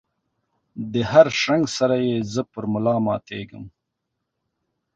دهر 0.93 1.25
شرنګ 1.39 1.63
سره 1.77 1.95
یې 2.07 2.15
زه 2.33 2.41
پر 2.51 2.63
ملا 2.73 2.95
ماتیږم 3.05 3.65